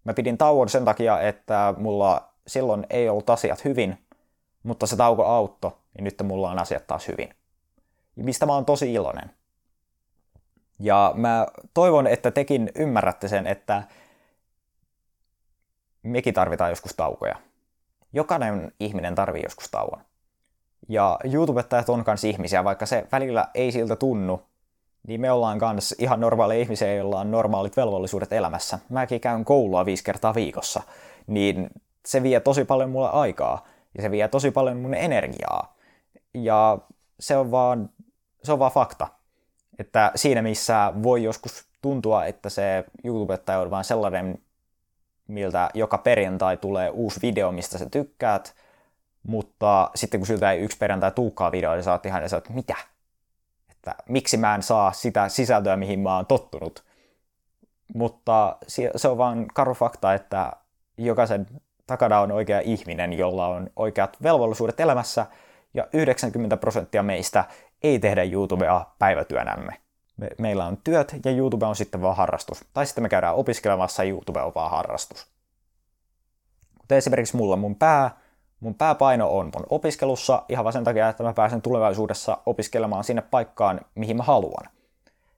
mä 0.03 0.13
pidin 0.13 0.37
tauon 0.37 0.69
sen 0.69 0.85
takia, 0.85 1.21
että 1.21 1.73
mulla 1.77 2.29
silloin 2.47 2.85
ei 2.89 3.09
ollut 3.09 3.29
asiat 3.29 3.65
hyvin, 3.65 4.06
mutta 4.67 4.87
se 4.87 4.95
tauko 4.95 5.25
auttoi, 5.25 5.71
niin 5.93 6.03
nyt 6.03 6.21
mulla 6.23 6.51
on 6.51 6.59
asiat 6.59 6.87
taas 6.87 7.07
hyvin. 7.07 7.29
Mistä 8.15 8.45
mä 8.45 8.53
oon 8.53 8.65
tosi 8.65 8.93
iloinen. 8.93 9.31
Ja 10.79 11.11
mä 11.15 11.47
toivon, 11.73 12.07
että 12.07 12.31
tekin 12.31 12.71
ymmärrätte 12.75 13.27
sen, 13.27 13.47
että 13.47 13.83
mekin 16.03 16.33
tarvitaan 16.33 16.69
joskus 16.69 16.93
taukoja. 16.93 17.35
Jokainen 18.13 18.71
ihminen 18.79 19.15
tarvii 19.15 19.43
joskus 19.43 19.71
tauon. 19.71 20.01
Ja 20.89 21.19
YouTubettajat 21.33 21.89
on 21.89 22.03
kans 22.03 22.23
ihmisiä, 22.23 22.63
vaikka 22.63 22.85
se 22.85 23.07
välillä 23.11 23.47
ei 23.53 23.71
siltä 23.71 23.95
tunnu, 23.95 24.41
niin 25.07 25.21
me 25.21 25.31
ollaan 25.31 25.59
kans 25.59 25.95
ihan 25.99 26.19
normaaleja 26.19 26.61
ihmisiä, 26.61 26.93
joilla 26.93 27.19
on 27.19 27.31
normaalit 27.31 27.77
velvollisuudet 27.77 28.33
elämässä. 28.33 28.79
Mäkin 28.89 29.21
käyn 29.21 29.45
koulua 29.45 29.85
viisi 29.85 30.03
kertaa 30.03 30.35
viikossa, 30.35 30.83
niin 31.27 31.69
se 32.05 32.23
vie 32.23 32.39
tosi 32.39 32.65
paljon 32.65 32.89
mulle 32.89 33.09
aikaa 33.09 33.65
ja 33.97 34.03
se 34.03 34.11
vie 34.11 34.27
tosi 34.27 34.51
paljon 34.51 34.77
mun 34.77 34.93
energiaa. 34.93 35.75
Ja 36.33 36.77
se 37.19 37.37
on 37.37 37.51
vaan, 37.51 37.89
se 38.43 38.51
on 38.51 38.59
vaan 38.59 38.71
fakta. 38.71 39.07
Että 39.79 40.11
siinä 40.15 40.41
missä 40.41 40.93
voi 41.03 41.23
joskus 41.23 41.67
tuntua, 41.81 42.25
että 42.25 42.49
se 42.49 42.85
YouTubettaja 43.03 43.59
on 43.59 43.71
vaan 43.71 43.83
sellainen, 43.83 44.41
miltä 45.27 45.69
joka 45.73 45.97
perjantai 45.97 46.57
tulee 46.57 46.89
uusi 46.89 47.21
video, 47.21 47.51
mistä 47.51 47.77
sä 47.77 47.89
tykkäät, 47.89 48.55
mutta 49.23 49.91
sitten 49.95 50.19
kun 50.19 50.27
siltä 50.27 50.51
ei 50.51 50.59
yksi 50.59 50.77
perjantai 50.77 51.11
tuukkaa 51.11 51.51
video, 51.51 51.73
niin 51.73 51.83
sä 51.83 51.91
oot 51.91 52.05
ihan 52.05 52.23
että 52.23 52.53
mitä? 52.53 52.75
Että 53.71 53.95
miksi 54.09 54.37
mä 54.37 54.55
en 54.55 54.63
saa 54.63 54.91
sitä 54.91 55.29
sisältöä, 55.29 55.75
mihin 55.77 55.99
mä 55.99 56.15
oon 56.15 56.25
tottunut. 56.25 56.83
Mutta 57.93 58.57
se 58.95 59.07
on 59.07 59.17
vaan 59.17 59.45
karu 59.53 59.73
fakta, 59.73 60.13
että 60.13 60.53
jokaisen 60.97 61.47
takana 61.87 62.19
on 62.19 62.31
oikea 62.31 62.59
ihminen, 62.59 63.13
jolla 63.13 63.47
on 63.47 63.69
oikeat 63.75 64.17
velvollisuudet 64.23 64.79
elämässä, 64.79 65.25
ja 65.73 65.87
90 65.93 66.57
prosenttia 66.57 67.03
meistä 67.03 67.45
ei 67.83 67.99
tehdä 67.99 68.23
YouTubea 68.23 68.85
päivätyönämme. 68.99 69.73
Me, 70.17 70.29
meillä 70.37 70.65
on 70.65 70.77
työt 70.83 71.15
ja 71.25 71.31
YouTube 71.31 71.65
on 71.65 71.75
sitten 71.75 72.01
vaan 72.01 72.15
harrastus. 72.15 72.65
Tai 72.73 72.85
sitten 72.85 73.01
me 73.01 73.09
käydään 73.09 73.35
opiskelemassa 73.35 74.03
ja 74.03 74.09
YouTube 74.09 74.41
on 74.41 74.51
vaan 74.55 74.71
harrastus. 74.71 75.27
Kuten 76.79 76.97
esimerkiksi 76.97 77.37
mulla 77.37 77.55
mun 77.55 77.75
pää, 77.75 78.17
mun 78.59 78.75
pääpaino 78.75 79.37
on 79.37 79.45
mun 79.45 79.65
opiskelussa 79.69 80.43
ihan 80.49 80.65
vaan 80.65 80.73
sen 80.73 80.83
takia, 80.83 81.09
että 81.09 81.23
mä 81.23 81.33
pääsen 81.33 81.61
tulevaisuudessa 81.61 82.37
opiskelemaan 82.45 83.03
sinne 83.03 83.21
paikkaan, 83.21 83.81
mihin 83.95 84.17
mä 84.17 84.23
haluan. 84.23 84.69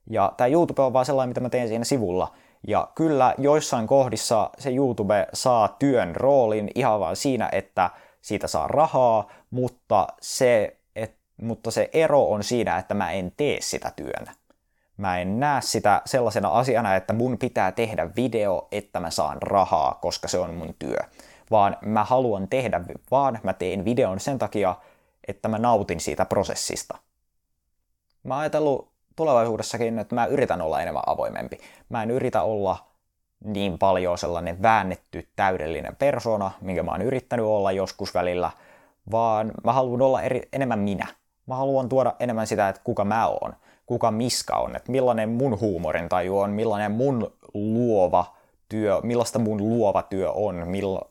Ja 0.10 0.34
tämä 0.38 0.48
YouTube 0.48 0.82
on 0.82 0.94
vaan 0.94 1.06
sellainen, 1.06 1.30
mitä 1.30 1.42
mä 1.42 1.50
teen 1.50 1.68
siinä 1.68 1.84
sivulla. 1.84 2.34
Ja 2.68 2.88
kyllä 2.96 3.36
joissain 3.38 3.88
kohdissa 3.88 4.50
se 4.58 4.70
YouTube 4.70 5.28
saa 5.34 5.68
työn 5.68 6.16
roolin 6.16 6.70
ihan 6.76 7.00
vaan 7.00 7.16
siinä, 7.16 7.50
että 7.52 7.90
siitä 8.22 8.48
saa 8.48 8.68
rahaa, 8.68 9.32
mutta 9.50 10.08
se, 10.22 10.78
et, 10.96 11.16
mutta 11.42 11.72
se 11.72 11.90
ero 11.94 12.32
on 12.32 12.44
siinä, 12.44 12.78
että 12.78 12.94
mä 12.94 13.12
en 13.12 13.32
tee 13.38 13.62
sitä 13.62 13.92
työnä. 13.96 14.36
Mä 14.98 15.20
en 15.20 15.40
näe 15.40 15.62
sitä 15.62 16.02
sellaisena 16.06 16.50
asiana, 16.50 16.96
että 16.96 17.14
mun 17.14 17.38
pitää 17.38 17.72
tehdä 17.72 18.10
video, 18.16 18.68
että 18.72 19.00
mä 19.00 19.10
saan 19.10 19.42
rahaa, 19.42 19.98
koska 20.02 20.28
se 20.28 20.38
on 20.38 20.54
mun 20.54 20.76
työ. 20.80 20.98
Vaan 21.52 21.78
mä 21.82 22.04
haluan 22.04 22.48
tehdä, 22.48 22.82
vaan 23.12 23.40
mä 23.44 23.54
teen 23.54 23.86
videon 23.86 24.20
sen 24.20 24.40
takia, 24.40 24.76
että 25.28 25.48
mä 25.48 25.58
nautin 25.58 26.00
siitä 26.00 26.26
prosessista. 26.26 26.98
Mä 28.24 28.34
oon 28.34 28.42
ajatellut 28.42 28.89
tulevaisuudessakin, 29.20 30.00
että 30.00 30.16
mä 30.16 30.26
yritän 30.26 30.62
olla 30.62 30.82
enemmän 30.82 31.04
avoimempi. 31.06 31.60
Mä 31.90 32.04
en 32.04 32.12
yritä 32.12 32.42
olla 32.42 32.78
niin 33.44 33.78
paljon 33.78 34.18
sellainen 34.18 34.62
väännetty 34.62 35.28
täydellinen 35.36 35.96
persona, 35.96 36.52
minkä 36.62 36.84
mä 36.84 36.92
oon 36.92 37.02
yrittänyt 37.02 37.46
olla 37.46 37.72
joskus 37.72 38.14
välillä, 38.14 38.52
vaan 39.12 39.52
mä 39.64 39.74
haluan 39.74 40.02
olla 40.02 40.22
eri, 40.22 40.42
enemmän 40.54 40.80
minä. 40.80 41.08
Mä 41.46 41.56
haluan 41.56 41.90
tuoda 41.90 42.14
enemmän 42.20 42.48
sitä, 42.48 42.70
että 42.70 42.82
kuka 42.84 43.06
mä 43.06 43.28
oon, 43.28 43.54
kuka 43.86 44.12
Miska 44.12 44.56
on, 44.56 44.76
että 44.76 44.92
millainen 44.92 45.30
mun 45.30 45.60
huumorin 45.60 46.10
taju 46.10 46.40
on, 46.40 46.52
millainen 46.52 46.92
mun 46.92 47.34
luova 47.54 48.36
työ, 48.70 49.02
millaista 49.04 49.40
mun 49.40 49.70
luova 49.70 50.02
työ 50.02 50.32
on, 50.32 50.68
milla, 50.68 51.02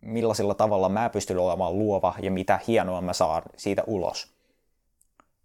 millaisella 0.00 0.54
tavalla 0.54 0.88
mä 0.88 1.10
pystyn 1.10 1.38
olemaan 1.38 1.78
luova 1.78 2.14
ja 2.22 2.30
mitä 2.30 2.60
hienoa 2.66 3.00
mä 3.00 3.12
saan 3.12 3.42
siitä 3.56 3.82
ulos. 3.86 4.33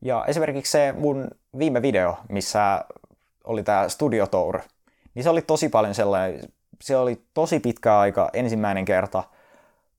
Ja 0.02 0.26
esimerkiksi 0.28 0.72
se 0.72 0.94
mun 0.98 1.28
viime 1.60 1.82
video, 1.82 2.18
missä 2.30 2.86
oli 3.44 3.64
tämä 3.64 3.90
Studio 3.90 4.28
Tour, 4.28 4.60
niin 5.16 5.24
se 5.24 5.30
oli 5.30 5.42
tosi 5.42 5.70
paljon 5.70 5.96
sellainen, 5.96 6.50
se 6.82 6.98
oli 6.98 7.22
tosi 7.34 7.60
pitkä 7.60 8.00
aika 8.00 8.30
ensimmäinen 8.34 8.86
kerta, 8.86 9.24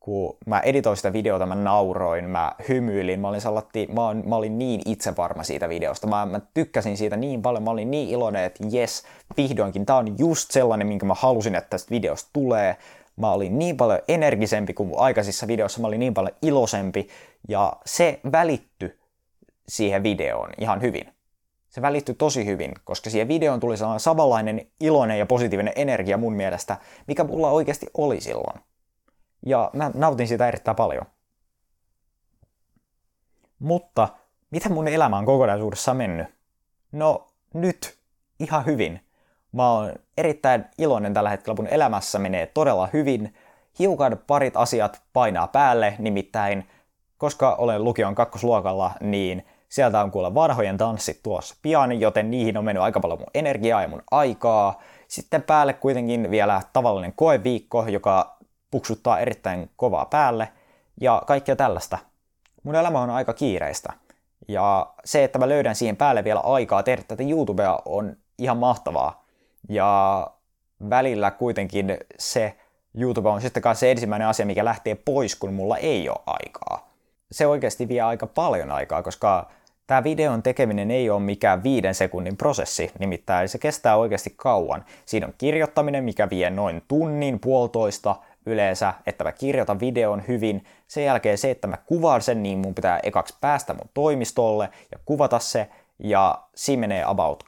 kun 0.01 0.37
mä 0.47 0.61
editoin 0.61 0.97
sitä 0.97 1.13
videota, 1.13 1.47
mä 1.47 1.55
nauroin, 1.55 2.31
mä 2.31 2.53
hymyilin, 2.69 3.21
mä 3.21 3.29
olin, 3.29 3.41
sallatti, 3.41 3.89
mä, 3.93 4.09
olin, 4.09 4.29
mä 4.29 4.37
olin 4.37 4.59
niin 4.59 4.83
itsevarma 4.87 5.43
siitä 5.43 5.69
videosta, 5.69 6.07
mä, 6.07 6.27
mä 6.27 6.41
tykkäsin 6.55 6.97
siitä 6.97 7.17
niin 7.17 7.43
paljon, 7.43 7.63
mä 7.63 7.71
olin 7.71 7.91
niin 7.91 8.09
iloinen, 8.09 8.45
että 8.45 8.65
jes, 8.71 9.03
vihdoinkin, 9.37 9.87
tää 9.87 9.97
on 9.97 10.19
just 10.19 10.51
sellainen, 10.51 10.87
minkä 10.87 11.07
mä 11.07 11.15
halusin, 11.15 11.55
että 11.55 11.71
tästä 11.71 11.91
videosta 11.91 12.31
tulee, 12.33 12.77
mä 13.17 13.33
olin 13.33 13.59
niin 13.59 13.77
paljon 13.77 13.99
energisempi 14.09 14.75
kuin 14.75 14.93
aikaisissa 14.97 15.47
videoissa, 15.47 15.81
mä 15.81 15.87
olin 15.87 16.01
niin 16.01 16.15
paljon 16.15 16.37
iloisempi, 16.43 17.09
ja 17.49 17.73
se 17.85 18.21
välitty 18.33 19.00
siihen 19.71 20.03
videoon 20.03 20.51
ihan 20.59 20.81
hyvin. 20.81 21.15
Se 21.69 21.83
välittyi 21.83 22.15
tosi 22.15 22.47
hyvin, 22.47 22.73
koska 22.85 23.11
siihen 23.11 23.29
videoon 23.29 23.61
tuli 23.61 23.77
sellainen 23.77 24.01
samanlainen 24.01 24.67
iloinen 24.81 25.19
ja 25.19 25.27
positiivinen 25.27 25.73
energia 25.77 26.17
mun 26.17 26.33
mielestä, 26.33 26.77
mikä 27.07 27.25
mulla 27.25 27.51
oikeasti 27.51 27.87
oli 27.95 28.21
silloin. 28.21 28.61
Ja 29.47 29.71
mä 29.73 29.91
nautin 29.95 30.29
siitä 30.29 30.49
erittäin 30.49 30.77
paljon. 30.77 31.07
Mutta 33.59 34.09
mitä 34.51 34.69
mun 34.69 34.89
elämä 34.89 35.19
on 35.19 35.27
kokonaisuudessa 35.27 35.95
mennyt? 35.95 36.27
No 36.93 37.29
nyt 37.55 37.99
ihan 38.41 38.67
hyvin. 38.67 39.01
Mä 39.53 39.71
oon 39.71 39.93
erittäin 40.17 40.65
iloinen 40.79 41.15
tällä 41.15 41.31
hetkellä, 41.31 41.57
mun 41.57 41.67
elämässä 41.67 42.19
menee 42.19 42.47
todella 42.47 42.89
hyvin. 42.93 43.35
Hiukan 43.79 44.19
parit 44.27 44.57
asiat 44.57 45.03
painaa 45.13 45.49
päälle, 45.49 45.95
nimittäin 45.99 46.69
koska 47.21 47.55
olen 47.55 47.85
lukion 47.85 48.15
kakkosluokalla, 48.15 48.91
niin 49.01 49.47
Sieltä 49.71 50.01
on 50.03 50.11
kuulla 50.11 50.35
vanhojen 50.35 50.77
tanssit 50.77 51.21
tuossa 51.23 51.55
pian, 51.63 52.01
joten 52.01 52.31
niihin 52.31 52.57
on 52.57 52.65
mennyt 52.65 52.83
aika 52.83 53.01
paljon 53.01 53.19
mun 53.19 53.29
energiaa 53.35 53.83
ja 53.83 53.89
mun 53.89 54.03
aikaa. 54.11 54.81
Sitten 55.09 55.43
päälle 55.43 55.73
kuitenkin 55.73 56.31
vielä 56.31 56.63
tavallinen 56.73 57.13
koeviikko, 57.17 57.87
joka 57.89 58.37
puksuttaa 58.71 59.19
erittäin 59.19 59.71
kovaa 59.77 60.05
päälle 60.05 60.49
ja 61.01 61.23
kaikkea 61.27 61.57
tällaista. 61.57 61.99
Mun 62.63 62.75
elämä 62.75 63.01
on 63.01 63.11
aika 63.11 63.33
kiireistä. 63.33 63.93
Ja 64.49 64.87
se, 65.05 65.25
että 65.25 65.39
mä 65.39 65.49
löydän 65.49 65.75
siihen 65.75 65.97
päälle 65.97 66.25
vielä 66.25 66.41
aikaa 66.41 66.83
tehdä 66.83 67.03
tätä 67.09 67.23
YouTubea 67.23 67.79
on 67.85 68.17
ihan 68.39 68.57
mahtavaa. 68.57 69.25
Ja 69.69 70.27
välillä 70.91 71.31
kuitenkin 71.31 71.97
se 72.19 72.57
YouTube 72.95 73.29
on 73.29 73.41
sitten 73.41 73.63
se 73.75 73.91
ensimmäinen 73.91 74.29
asia, 74.29 74.47
mikä 74.47 74.65
lähtee 74.65 74.95
pois, 74.95 75.37
kun 75.37 75.53
mulla 75.53 75.77
ei 75.77 76.09
ole 76.09 76.19
aikaa. 76.27 76.91
Se 77.33 77.47
oikeasti 77.47 77.89
vie 77.89 78.01
aika 78.01 78.27
paljon 78.27 78.71
aikaa, 78.71 79.03
koska 79.03 79.51
Tämä 79.91 80.05
videon 80.05 80.43
tekeminen 80.43 80.91
ei 80.91 81.11
ole 81.11 81.21
mikään 81.21 81.63
viiden 81.63 81.95
sekunnin 81.95 82.37
prosessi, 82.37 82.91
nimittäin 82.99 83.49
se 83.49 83.59
kestää 83.59 83.97
oikeasti 83.97 84.35
kauan. 84.37 84.85
Siinä 85.07 85.27
on 85.27 85.35
kirjoittaminen, 85.39 86.05
mikä 86.05 86.31
vie 86.31 86.51
noin 86.51 86.83
tunnin, 86.89 87.41
puolitoista 87.41 88.17
yleensä, 88.47 88.95
että 89.07 89.25
mä 89.25 89.33
kirjoitan 89.33 89.81
videon 89.81 90.23
hyvin. 90.29 90.65
Sen 90.89 91.05
jälkeen 91.05 91.39
se, 91.39 91.51
että 91.51 91.67
mä 91.67 91.77
kuvaan 91.77 92.23
sen, 92.23 92.43
niin 92.43 92.59
mun 92.59 92.75
pitää 92.75 93.01
ekaksi 93.03 93.35
päästä 93.41 93.75
mun 93.75 93.91
toimistolle 93.95 94.69
ja 94.93 94.99
kuvata 95.05 95.39
se, 95.39 95.69
ja 95.99 96.39
siinä 96.55 96.81
menee 96.81 97.05
about 97.07 97.45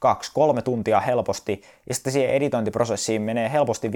2-3 0.58 0.62
tuntia 0.62 1.00
helposti, 1.00 1.62
ja 1.88 1.94
sitten 1.94 2.12
siihen 2.12 2.34
editointiprosessiin 2.34 3.22
menee 3.22 3.52
helposti 3.52 3.88
5-6 3.88 3.90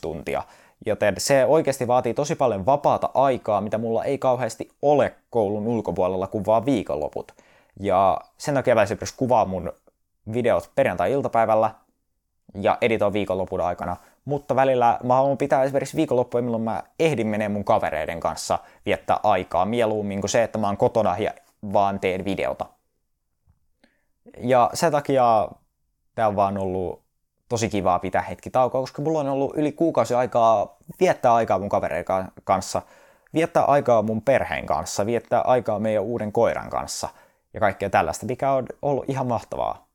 tuntia, 0.00 0.42
joten 0.86 1.14
se 1.18 1.44
oikeasti 1.44 1.86
vaatii 1.86 2.14
tosi 2.14 2.34
paljon 2.34 2.66
vapaata 2.66 3.10
aikaa, 3.14 3.60
mitä 3.60 3.78
mulla 3.78 4.04
ei 4.04 4.18
kauheasti 4.18 4.68
ole 4.82 5.14
koulun 5.30 5.66
ulkopuolella 5.66 6.26
kuin 6.26 6.46
vaan 6.46 6.66
viikonloput. 6.66 7.32
Ja 7.80 8.20
sen 8.38 8.54
takia 8.54 8.74
mä 8.74 8.82
esimerkiksi 8.82 9.14
kuvaan 9.16 9.48
mun 9.48 9.72
videot 10.32 10.70
perjantai-iltapäivällä 10.74 11.70
ja 12.60 12.78
editoin 12.80 13.12
viikonlopun 13.12 13.60
aikana. 13.60 13.96
Mutta 14.24 14.56
välillä 14.56 14.98
mä 15.04 15.14
haluan 15.14 15.38
pitää 15.38 15.62
esimerkiksi 15.62 15.96
viikonloppuja, 15.96 16.42
milloin 16.42 16.62
mä 16.62 16.82
ehdin 16.98 17.26
menee 17.26 17.48
mun 17.48 17.64
kavereiden 17.64 18.20
kanssa 18.20 18.58
viettää 18.86 19.20
aikaa 19.22 19.64
mieluummin 19.64 20.20
kuin 20.20 20.30
se, 20.30 20.42
että 20.42 20.58
mä 20.58 20.66
oon 20.66 20.76
kotona 20.76 21.18
ja 21.18 21.30
vaan 21.72 22.00
teen 22.00 22.24
videota. 22.24 22.66
Ja 24.38 24.70
sen 24.74 24.92
takia 24.92 25.48
tää 26.14 26.28
on 26.28 26.36
vaan 26.36 26.58
ollut 26.58 27.02
tosi 27.48 27.68
kivaa 27.68 27.98
pitää 27.98 28.22
hetki 28.22 28.50
taukoa, 28.50 28.80
koska 28.80 29.02
mulla 29.02 29.20
on 29.20 29.28
ollut 29.28 29.56
yli 29.56 29.72
kuukausi 29.72 30.14
aikaa 30.14 30.76
viettää 31.00 31.34
aikaa 31.34 31.58
mun 31.58 31.68
kavereiden 31.68 32.28
kanssa, 32.44 32.82
viettää 33.34 33.64
aikaa 33.64 34.02
mun 34.02 34.22
perheen 34.22 34.66
kanssa, 34.66 35.06
viettää 35.06 35.40
aikaa 35.40 35.78
meidän 35.78 36.02
uuden 36.02 36.32
koiran 36.32 36.70
kanssa– 36.70 37.08
ja 37.54 37.60
kaikkea 37.60 37.90
tällaista, 37.90 38.26
mikä 38.26 38.52
on 38.52 38.66
ollut 38.82 39.04
ihan 39.08 39.26
mahtavaa. 39.26 39.86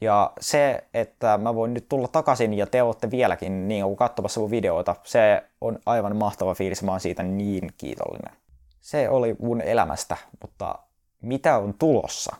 Ja 0.00 0.32
se, 0.40 0.84
että 0.94 1.38
mä 1.38 1.54
voin 1.54 1.74
nyt 1.74 1.88
tulla 1.88 2.08
takaisin 2.08 2.54
ja 2.54 2.66
te 2.66 2.82
olette 2.82 3.10
vieläkin 3.10 3.68
niin 3.68 3.84
kuin 3.84 3.96
katsomassa 3.96 4.40
mun 4.40 4.50
videoita, 4.50 4.96
se 5.04 5.42
on 5.60 5.78
aivan 5.86 6.16
mahtava 6.16 6.54
fiilis, 6.54 6.82
mä 6.82 6.90
oon 6.90 7.00
siitä 7.00 7.22
niin 7.22 7.70
kiitollinen. 7.78 8.36
Se 8.80 9.08
oli 9.08 9.36
mun 9.38 9.60
elämästä, 9.60 10.16
mutta 10.40 10.78
mitä 11.20 11.58
on 11.58 11.74
tulossa? 11.78 12.36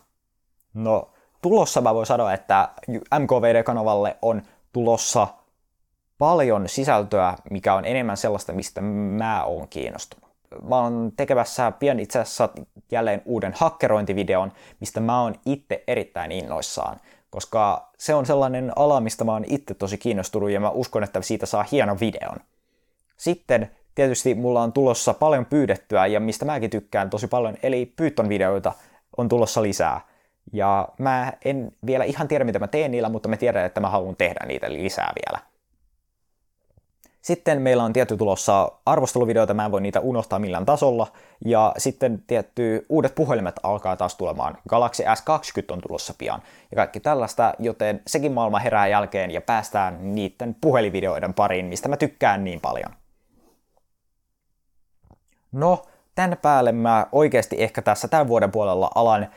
No, 0.73 1.09
tulossa 1.41 1.81
mä 1.81 1.93
voin 1.93 2.05
sanoa, 2.05 2.33
että 2.33 2.69
MKVD-kanavalle 3.19 4.17
on 4.21 4.41
tulossa 4.73 5.27
paljon 6.17 6.69
sisältöä, 6.69 7.35
mikä 7.49 7.73
on 7.73 7.85
enemmän 7.85 8.17
sellaista, 8.17 8.53
mistä 8.53 8.81
mä 8.81 9.43
oon 9.43 9.67
kiinnostunut 9.67 10.34
mä 10.69 10.79
oon 10.81 11.11
tekemässä 11.17 11.71
pian 11.71 11.99
itse 11.99 12.19
asiassa 12.19 12.49
jälleen 12.91 13.21
uuden 13.25 13.53
hakkerointivideon, 13.55 14.51
mistä 14.79 14.99
mä 14.99 15.21
oon 15.21 15.35
itse 15.45 15.83
erittäin 15.87 16.31
innoissaan, 16.31 16.99
koska 17.29 17.89
se 17.97 18.13
on 18.13 18.25
sellainen 18.25 18.71
ala, 18.75 19.01
mistä 19.01 19.23
mä 19.23 19.31
oon 19.31 19.45
itse 19.47 19.73
tosi 19.73 19.97
kiinnostunut 19.97 20.49
ja 20.49 20.59
mä 20.59 20.69
uskon, 20.69 21.03
että 21.03 21.21
siitä 21.21 21.45
saa 21.45 21.65
hienon 21.71 21.99
videon. 21.99 22.37
Sitten 23.17 23.71
tietysti 23.95 24.35
mulla 24.35 24.63
on 24.63 24.73
tulossa 24.73 25.13
paljon 25.13 25.45
pyydettyä 25.45 26.05
ja 26.05 26.19
mistä 26.19 26.45
mäkin 26.45 26.69
tykkään 26.69 27.09
tosi 27.09 27.27
paljon, 27.27 27.57
eli 27.63 27.93
Python-videoita 27.95 28.71
on 29.17 29.29
tulossa 29.29 29.61
lisää. 29.63 30.01
Ja 30.53 30.87
mä 30.97 31.33
en 31.45 31.71
vielä 31.85 32.03
ihan 32.03 32.27
tiedä, 32.27 32.43
mitä 32.43 32.59
mä 32.59 32.67
teen 32.67 32.91
niillä, 32.91 33.09
mutta 33.09 33.29
mä 33.29 33.37
tiedän, 33.37 33.65
että 33.65 33.81
mä 33.81 33.89
haluan 33.89 34.15
tehdä 34.15 34.45
niitä 34.47 34.73
lisää 34.73 35.13
vielä. 35.15 35.54
Sitten 37.25 37.61
meillä 37.61 37.83
on 37.83 37.93
tietty 37.93 38.17
tulossa 38.17 38.71
arvosteluvideoita, 38.85 39.53
mä 39.53 39.65
en 39.65 39.71
voi 39.71 39.81
niitä 39.81 39.99
unohtaa 39.99 40.39
millään 40.39 40.65
tasolla. 40.65 41.07
Ja 41.45 41.73
sitten 41.77 42.23
tietty 42.27 42.85
uudet 42.89 43.15
puhelimet 43.15 43.55
alkaa 43.63 43.95
taas 43.95 44.15
tulemaan. 44.15 44.57
Galaxy 44.69 45.03
S20 45.03 45.63
on 45.69 45.81
tulossa 45.81 46.13
pian 46.17 46.41
ja 46.71 46.75
kaikki 46.75 46.99
tällaista, 46.99 47.53
joten 47.59 48.01
sekin 48.07 48.31
maailma 48.31 48.59
herää 48.59 48.87
jälkeen 48.87 49.31
ja 49.31 49.41
päästään 49.41 50.15
niiden 50.15 50.55
puhelivideoiden 50.61 51.33
pariin, 51.33 51.65
mistä 51.65 51.89
mä 51.89 51.97
tykkään 51.97 52.43
niin 52.43 52.61
paljon. 52.61 52.91
No, 55.51 55.85
tänne 56.15 56.35
päälle 56.35 56.71
mä 56.71 57.07
oikeasti 57.11 57.63
ehkä 57.63 57.81
tässä 57.81 58.07
tämän 58.07 58.27
vuoden 58.27 58.51
puolella 58.51 58.91
alan 58.95 59.27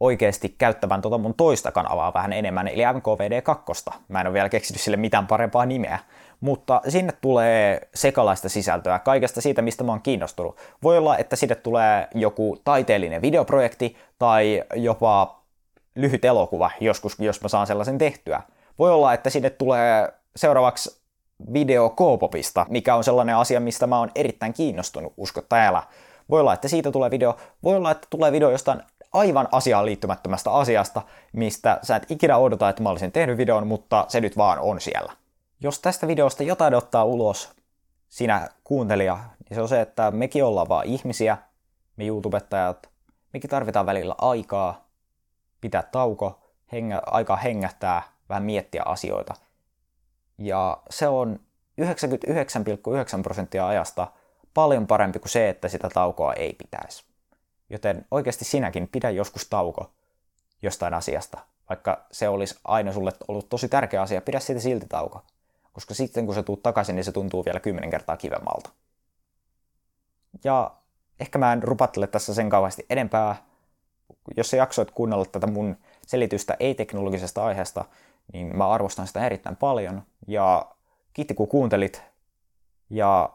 oikeasti 0.00 0.54
käyttävän 0.58 1.02
tuota 1.02 1.18
mun 1.18 1.34
toista 1.34 1.72
kanavaa 1.72 2.14
vähän 2.14 2.32
enemmän, 2.32 2.68
eli 2.68 2.82
MKVD2. 2.82 3.98
Mä 4.08 4.20
en 4.20 4.26
ole 4.26 4.34
vielä 4.34 4.48
keksinyt 4.48 4.80
sille 4.80 4.96
mitään 4.96 5.26
parempaa 5.26 5.66
nimeä, 5.66 5.98
mutta 6.40 6.80
sinne 6.88 7.12
tulee 7.20 7.88
sekalaista 7.94 8.48
sisältöä 8.48 8.98
kaikesta 8.98 9.40
siitä, 9.40 9.62
mistä 9.62 9.84
mä 9.84 9.92
oon 9.92 10.02
kiinnostunut. 10.02 10.56
Voi 10.82 10.98
olla, 10.98 11.16
että 11.18 11.36
sinne 11.36 11.54
tulee 11.54 12.08
joku 12.14 12.58
taiteellinen 12.64 13.22
videoprojekti 13.22 13.96
tai 14.18 14.64
jopa 14.74 15.42
lyhyt 15.94 16.24
elokuva 16.24 16.70
joskus, 16.80 17.18
jos 17.18 17.42
mä 17.42 17.48
saan 17.48 17.66
sellaisen 17.66 17.98
tehtyä. 17.98 18.42
Voi 18.78 18.90
olla, 18.90 19.12
että 19.12 19.30
sinne 19.30 19.50
tulee 19.50 20.12
seuraavaksi 20.36 21.00
video 21.52 21.90
K-popista, 21.90 22.66
mikä 22.68 22.94
on 22.94 23.04
sellainen 23.04 23.36
asia, 23.36 23.60
mistä 23.60 23.86
mä 23.86 23.98
oon 23.98 24.10
erittäin 24.14 24.52
kiinnostunut, 24.52 25.12
usko 25.16 25.42
täällä. 25.42 25.82
Voi 26.30 26.40
olla, 26.40 26.54
että 26.54 26.68
siitä 26.68 26.90
tulee 26.90 27.10
video, 27.10 27.36
voi 27.62 27.76
olla, 27.76 27.90
että 27.90 28.06
tulee 28.10 28.32
video 28.32 28.50
jostain 28.50 28.82
aivan 29.12 29.48
asiaan 29.52 29.86
liittymättömästä 29.86 30.50
asiasta, 30.50 31.02
mistä 31.32 31.78
sä 31.82 31.96
et 31.96 32.10
ikinä 32.10 32.36
odota, 32.36 32.68
että 32.68 32.82
mä 32.82 32.88
olisin 32.88 33.12
tehnyt 33.12 33.36
videon, 33.36 33.66
mutta 33.66 34.04
se 34.08 34.20
nyt 34.20 34.36
vaan 34.36 34.58
on 34.58 34.80
siellä. 34.80 35.12
Jos 35.60 35.80
tästä 35.80 36.06
videosta 36.06 36.42
jotain 36.42 36.74
ottaa 36.74 37.04
ulos 37.04 37.52
sinä 38.08 38.48
kuuntelija, 38.64 39.16
niin 39.16 39.54
se 39.54 39.62
on 39.62 39.68
se, 39.68 39.80
että 39.80 40.10
mekin 40.10 40.44
ollaan 40.44 40.68
vaan 40.68 40.86
ihmisiä, 40.86 41.38
me 41.96 42.06
YouTubettajat, 42.06 42.88
mekin 43.32 43.50
tarvitaan 43.50 43.86
välillä 43.86 44.14
aikaa, 44.18 44.88
pitää 45.60 45.82
tauko, 45.82 46.40
hengä, 46.72 47.02
aikaa 47.06 47.36
hengähtää, 47.36 48.02
vähän 48.28 48.42
miettiä 48.42 48.82
asioita. 48.86 49.34
Ja 50.38 50.78
se 50.90 51.08
on 51.08 51.40
99,9 51.80 53.22
prosenttia 53.22 53.66
ajasta 53.66 54.06
paljon 54.54 54.86
parempi 54.86 55.18
kuin 55.18 55.30
se, 55.30 55.48
että 55.48 55.68
sitä 55.68 55.88
taukoa 55.94 56.32
ei 56.32 56.52
pitäisi. 56.52 57.04
Joten 57.70 58.06
oikeasti 58.10 58.44
sinäkin 58.44 58.88
pidä 58.88 59.10
joskus 59.10 59.48
tauko 59.48 59.92
jostain 60.62 60.94
asiasta. 60.94 61.38
Vaikka 61.68 62.06
se 62.12 62.28
olisi 62.28 62.58
aina 62.64 62.92
sulle 62.92 63.12
ollut 63.28 63.48
tosi 63.48 63.68
tärkeä 63.68 64.02
asia, 64.02 64.20
pidä 64.20 64.40
siitä 64.40 64.60
silti 64.60 64.86
tauko. 64.88 65.22
Koska 65.72 65.94
sitten 65.94 66.26
kun 66.26 66.34
se 66.34 66.42
tuut 66.42 66.62
takaisin, 66.62 66.96
niin 66.96 67.04
se 67.04 67.12
tuntuu 67.12 67.44
vielä 67.44 67.60
kymmenen 67.60 67.90
kertaa 67.90 68.16
kivemmalta. 68.16 68.70
Ja 70.44 70.76
ehkä 71.20 71.38
mä 71.38 71.52
en 71.52 71.62
rupattele 71.62 72.06
tässä 72.06 72.34
sen 72.34 72.50
kauheasti 72.50 72.86
enempää. 72.90 73.36
Jos 74.36 74.50
sä 74.50 74.56
jaksoit 74.56 74.90
kuunnella 74.90 75.24
tätä 75.24 75.46
mun 75.46 75.76
selitystä 76.06 76.56
ei-teknologisesta 76.60 77.44
aiheesta, 77.44 77.84
niin 78.32 78.56
mä 78.56 78.68
arvostan 78.68 79.06
sitä 79.06 79.26
erittäin 79.26 79.56
paljon. 79.56 80.02
Ja 80.26 80.70
kiitti 81.12 81.34
kun 81.34 81.48
kuuntelit. 81.48 82.02
Ja 82.90 83.30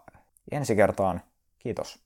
ensi 0.51 0.75
kertaan 0.75 1.21
kiitos. 1.59 2.02